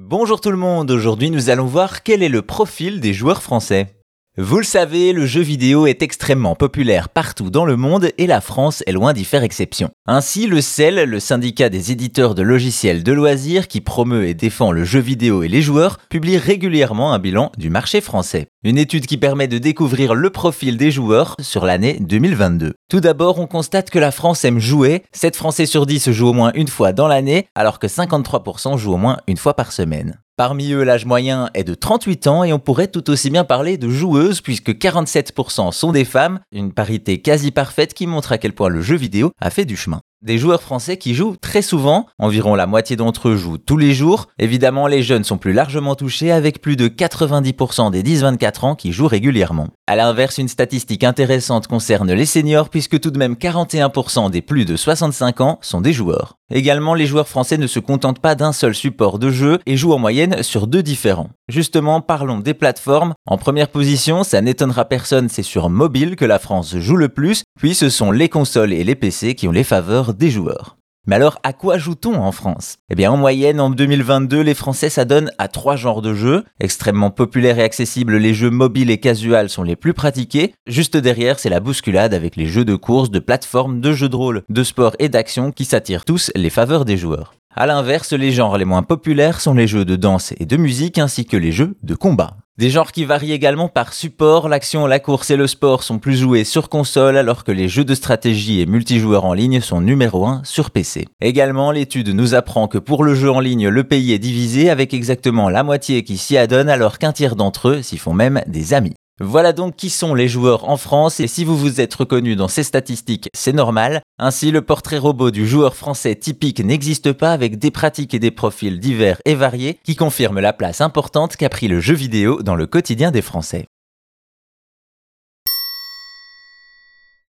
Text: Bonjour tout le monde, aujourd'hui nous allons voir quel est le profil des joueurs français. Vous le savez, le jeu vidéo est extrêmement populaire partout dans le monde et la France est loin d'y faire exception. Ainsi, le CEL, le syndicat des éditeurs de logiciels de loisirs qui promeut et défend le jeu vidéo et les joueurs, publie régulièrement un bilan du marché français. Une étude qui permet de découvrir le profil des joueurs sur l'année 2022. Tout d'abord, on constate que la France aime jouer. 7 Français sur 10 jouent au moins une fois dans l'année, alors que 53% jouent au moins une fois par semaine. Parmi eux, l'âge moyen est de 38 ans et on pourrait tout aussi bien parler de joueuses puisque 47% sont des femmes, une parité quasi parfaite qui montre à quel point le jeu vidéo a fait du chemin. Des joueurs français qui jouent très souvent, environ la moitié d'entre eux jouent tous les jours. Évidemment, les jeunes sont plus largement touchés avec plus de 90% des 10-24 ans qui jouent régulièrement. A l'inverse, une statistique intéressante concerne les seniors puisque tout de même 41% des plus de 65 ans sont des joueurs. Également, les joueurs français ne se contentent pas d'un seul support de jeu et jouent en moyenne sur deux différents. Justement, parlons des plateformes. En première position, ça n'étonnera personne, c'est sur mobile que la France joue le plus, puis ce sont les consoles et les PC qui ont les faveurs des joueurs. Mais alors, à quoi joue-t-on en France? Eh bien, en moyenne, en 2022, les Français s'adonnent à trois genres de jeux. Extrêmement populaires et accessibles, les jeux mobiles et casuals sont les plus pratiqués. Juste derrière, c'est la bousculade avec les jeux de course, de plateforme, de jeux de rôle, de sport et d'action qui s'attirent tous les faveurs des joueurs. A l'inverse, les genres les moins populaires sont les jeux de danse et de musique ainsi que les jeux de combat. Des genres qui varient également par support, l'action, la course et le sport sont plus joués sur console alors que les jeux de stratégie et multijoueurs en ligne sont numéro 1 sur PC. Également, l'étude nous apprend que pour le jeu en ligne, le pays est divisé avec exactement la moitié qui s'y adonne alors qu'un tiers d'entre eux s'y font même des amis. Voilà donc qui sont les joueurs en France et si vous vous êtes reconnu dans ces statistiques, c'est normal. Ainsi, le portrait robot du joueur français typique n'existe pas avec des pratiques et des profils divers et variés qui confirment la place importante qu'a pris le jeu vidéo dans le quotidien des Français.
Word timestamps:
Bonjour 0.00 0.40
tout 0.40 0.52
le 0.52 0.56
monde, 0.56 0.92
aujourd'hui 0.92 1.28
nous 1.28 1.50
allons 1.50 1.66
voir 1.66 2.04
quel 2.04 2.22
est 2.22 2.28
le 2.28 2.42
profil 2.42 3.00
des 3.00 3.12
joueurs 3.12 3.42
français. 3.42 3.97
Vous 4.40 4.58
le 4.58 4.64
savez, 4.64 5.12
le 5.12 5.26
jeu 5.26 5.40
vidéo 5.40 5.88
est 5.88 6.00
extrêmement 6.00 6.54
populaire 6.54 7.08
partout 7.08 7.50
dans 7.50 7.64
le 7.64 7.74
monde 7.74 8.12
et 8.18 8.28
la 8.28 8.40
France 8.40 8.84
est 8.86 8.92
loin 8.92 9.12
d'y 9.12 9.24
faire 9.24 9.42
exception. 9.42 9.90
Ainsi, 10.06 10.46
le 10.46 10.60
CEL, 10.60 11.10
le 11.10 11.18
syndicat 11.18 11.68
des 11.70 11.90
éditeurs 11.90 12.36
de 12.36 12.42
logiciels 12.42 13.02
de 13.02 13.10
loisirs 13.10 13.66
qui 13.66 13.80
promeut 13.80 14.28
et 14.28 14.34
défend 14.34 14.70
le 14.70 14.84
jeu 14.84 15.00
vidéo 15.00 15.42
et 15.42 15.48
les 15.48 15.60
joueurs, 15.60 15.98
publie 16.08 16.38
régulièrement 16.38 17.12
un 17.12 17.18
bilan 17.18 17.50
du 17.58 17.68
marché 17.68 18.00
français. 18.00 18.46
Une 18.62 18.78
étude 18.78 19.06
qui 19.06 19.16
permet 19.16 19.48
de 19.48 19.58
découvrir 19.58 20.14
le 20.14 20.30
profil 20.30 20.76
des 20.76 20.92
joueurs 20.92 21.34
sur 21.40 21.66
l'année 21.66 21.98
2022. 21.98 22.74
Tout 22.88 23.00
d'abord, 23.00 23.40
on 23.40 23.48
constate 23.48 23.90
que 23.90 23.98
la 23.98 24.12
France 24.12 24.44
aime 24.44 24.60
jouer. 24.60 25.02
7 25.10 25.34
Français 25.34 25.66
sur 25.66 25.84
10 25.84 26.12
jouent 26.12 26.28
au 26.28 26.32
moins 26.32 26.52
une 26.54 26.68
fois 26.68 26.92
dans 26.92 27.08
l'année, 27.08 27.48
alors 27.56 27.80
que 27.80 27.88
53% 27.88 28.78
jouent 28.78 28.94
au 28.94 28.98
moins 28.98 29.16
une 29.26 29.36
fois 29.36 29.54
par 29.54 29.72
semaine. 29.72 30.20
Parmi 30.38 30.70
eux, 30.70 30.84
l'âge 30.84 31.04
moyen 31.04 31.50
est 31.54 31.64
de 31.64 31.74
38 31.74 32.28
ans 32.28 32.44
et 32.44 32.52
on 32.52 32.60
pourrait 32.60 32.86
tout 32.86 33.10
aussi 33.10 33.28
bien 33.28 33.42
parler 33.42 33.76
de 33.76 33.88
joueuses 33.88 34.40
puisque 34.40 34.70
47% 34.70 35.72
sont 35.72 35.90
des 35.90 36.04
femmes, 36.04 36.38
une 36.52 36.72
parité 36.72 37.20
quasi 37.20 37.50
parfaite 37.50 37.92
qui 37.92 38.06
montre 38.06 38.30
à 38.30 38.38
quel 38.38 38.52
point 38.52 38.68
le 38.68 38.80
jeu 38.80 38.94
vidéo 38.94 39.32
a 39.40 39.50
fait 39.50 39.64
du 39.64 39.76
chemin. 39.76 40.00
Des 40.20 40.36
joueurs 40.36 40.62
français 40.62 40.96
qui 40.96 41.14
jouent 41.14 41.36
très 41.40 41.62
souvent, 41.62 42.06
environ 42.18 42.56
la 42.56 42.66
moitié 42.66 42.96
d'entre 42.96 43.28
eux 43.28 43.36
jouent 43.36 43.56
tous 43.56 43.76
les 43.76 43.94
jours. 43.94 44.26
Évidemment, 44.40 44.88
les 44.88 45.04
jeunes 45.04 45.22
sont 45.22 45.38
plus 45.38 45.52
largement 45.52 45.94
touchés 45.94 46.32
avec 46.32 46.60
plus 46.60 46.74
de 46.74 46.88
90% 46.88 47.92
des 47.92 48.02
10-24 48.02 48.64
ans 48.64 48.74
qui 48.74 48.92
jouent 48.92 49.06
régulièrement. 49.06 49.68
A 49.86 49.94
l'inverse, 49.94 50.38
une 50.38 50.48
statistique 50.48 51.04
intéressante 51.04 51.68
concerne 51.68 52.12
les 52.12 52.26
seniors 52.26 52.68
puisque 52.68 52.98
tout 52.98 53.12
de 53.12 53.18
même 53.18 53.34
41% 53.34 54.28
des 54.32 54.42
plus 54.42 54.64
de 54.64 54.74
65 54.74 55.40
ans 55.40 55.58
sont 55.62 55.80
des 55.80 55.92
joueurs. 55.92 56.34
Également, 56.50 56.94
les 56.94 57.06
joueurs 57.06 57.28
français 57.28 57.58
ne 57.58 57.66
se 57.66 57.78
contentent 57.78 58.20
pas 58.20 58.34
d'un 58.34 58.52
seul 58.52 58.74
support 58.74 59.18
de 59.18 59.30
jeu 59.30 59.58
et 59.66 59.76
jouent 59.76 59.92
en 59.92 59.98
moyenne 59.98 60.42
sur 60.42 60.66
deux 60.66 60.82
différents. 60.82 61.28
Justement, 61.48 62.00
parlons 62.00 62.40
des 62.40 62.54
plateformes. 62.54 63.12
En 63.26 63.36
première 63.36 63.68
position, 63.68 64.24
ça 64.24 64.40
n'étonnera 64.40 64.86
personne, 64.86 65.28
c'est 65.28 65.42
sur 65.42 65.68
mobile 65.68 66.16
que 66.16 66.24
la 66.24 66.38
France 66.38 66.76
joue 66.78 66.96
le 66.96 67.10
plus, 67.10 67.44
puis 67.58 67.74
ce 67.74 67.90
sont 67.90 68.10
les 68.10 68.30
consoles 68.30 68.72
et 68.72 68.82
les 68.82 68.94
PC 68.94 69.34
qui 69.34 69.46
ont 69.46 69.52
les 69.52 69.64
faveurs 69.64 70.07
des 70.12 70.30
joueurs. 70.30 70.78
Mais 71.08 71.16
alors, 71.16 71.38
à 71.42 71.54
quoi 71.54 71.78
joue-t-on 71.78 72.16
en 72.16 72.32
France? 72.32 72.76
Eh 72.90 72.94
bien, 72.94 73.10
en 73.10 73.16
moyenne, 73.16 73.60
en 73.60 73.70
2022, 73.70 74.42
les 74.42 74.52
Français 74.52 74.90
s'adonnent 74.90 75.30
à 75.38 75.48
trois 75.48 75.74
genres 75.74 76.02
de 76.02 76.12
jeux. 76.12 76.44
Extrêmement 76.60 77.10
populaires 77.10 77.58
et 77.58 77.62
accessibles, 77.62 78.18
les 78.18 78.34
jeux 78.34 78.50
mobiles 78.50 78.90
et 78.90 78.98
casuals 78.98 79.48
sont 79.48 79.62
les 79.62 79.74
plus 79.74 79.94
pratiqués. 79.94 80.52
Juste 80.66 80.98
derrière, 80.98 81.38
c'est 81.38 81.48
la 81.48 81.60
bousculade 81.60 82.12
avec 82.12 82.36
les 82.36 82.44
jeux 82.44 82.66
de 82.66 82.76
course, 82.76 83.10
de 83.10 83.20
plateforme, 83.20 83.80
de 83.80 83.94
jeux 83.94 84.10
de 84.10 84.16
rôle, 84.16 84.42
de 84.50 84.62
sport 84.62 84.96
et 84.98 85.08
d'action 85.08 85.50
qui 85.50 85.64
s'attirent 85.64 86.04
tous 86.04 86.30
les 86.34 86.50
faveurs 86.50 86.84
des 86.84 86.98
joueurs. 86.98 87.32
A 87.56 87.66
l'inverse, 87.66 88.12
les 88.12 88.30
genres 88.30 88.58
les 88.58 88.66
moins 88.66 88.82
populaires 88.82 89.40
sont 89.40 89.54
les 89.54 89.66
jeux 89.66 89.86
de 89.86 89.96
danse 89.96 90.34
et 90.38 90.44
de 90.44 90.56
musique 90.58 90.98
ainsi 90.98 91.24
que 91.24 91.38
les 91.38 91.52
jeux 91.52 91.74
de 91.82 91.94
combat. 91.94 92.36
Des 92.58 92.70
genres 92.70 92.90
qui 92.90 93.04
varient 93.04 93.30
également 93.30 93.68
par 93.68 93.92
support, 93.92 94.48
l'action, 94.48 94.88
la 94.88 94.98
course 94.98 95.30
et 95.30 95.36
le 95.36 95.46
sport 95.46 95.84
sont 95.84 96.00
plus 96.00 96.16
joués 96.16 96.42
sur 96.42 96.68
console 96.68 97.16
alors 97.16 97.44
que 97.44 97.52
les 97.52 97.68
jeux 97.68 97.84
de 97.84 97.94
stratégie 97.94 98.60
et 98.60 98.66
multijoueurs 98.66 99.26
en 99.26 99.32
ligne 99.32 99.60
sont 99.60 99.80
numéro 99.80 100.26
1 100.26 100.42
sur 100.42 100.72
PC. 100.72 101.06
Également, 101.20 101.70
l'étude 101.70 102.08
nous 102.08 102.34
apprend 102.34 102.66
que 102.66 102.78
pour 102.78 103.04
le 103.04 103.14
jeu 103.14 103.30
en 103.30 103.38
ligne, 103.38 103.68
le 103.68 103.84
pays 103.84 104.12
est 104.12 104.18
divisé 104.18 104.70
avec 104.70 104.92
exactement 104.92 105.48
la 105.48 105.62
moitié 105.62 106.02
qui 106.02 106.16
s'y 106.16 106.36
adonne 106.36 106.68
alors 106.68 106.98
qu'un 106.98 107.12
tiers 107.12 107.36
d'entre 107.36 107.68
eux 107.68 107.82
s'y 107.82 107.96
font 107.96 108.12
même 108.12 108.42
des 108.48 108.74
amis. 108.74 108.96
Voilà 109.20 109.52
donc 109.52 109.74
qui 109.74 109.90
sont 109.90 110.14
les 110.14 110.28
joueurs 110.28 110.68
en 110.68 110.76
France 110.76 111.18
et 111.18 111.26
si 111.26 111.44
vous 111.44 111.56
vous 111.56 111.80
êtes 111.80 111.94
reconnu 111.94 112.36
dans 112.36 112.46
ces 112.46 112.62
statistiques, 112.62 113.28
c'est 113.34 113.52
normal. 113.52 114.02
Ainsi, 114.18 114.52
le 114.52 114.62
portrait 114.62 114.98
robot 114.98 115.32
du 115.32 115.46
joueur 115.46 115.74
français 115.74 116.14
typique 116.14 116.64
n'existe 116.64 117.12
pas 117.12 117.32
avec 117.32 117.58
des 117.58 117.72
pratiques 117.72 118.14
et 118.14 118.20
des 118.20 118.30
profils 118.30 118.78
divers 118.78 119.20
et 119.24 119.34
variés 119.34 119.78
qui 119.84 119.96
confirment 119.96 120.40
la 120.40 120.52
place 120.52 120.80
importante 120.80 121.36
qu'a 121.36 121.48
pris 121.48 121.66
le 121.66 121.80
jeu 121.80 121.94
vidéo 121.94 122.42
dans 122.42 122.54
le 122.54 122.66
quotidien 122.66 123.10
des 123.10 123.22
Français. 123.22 123.66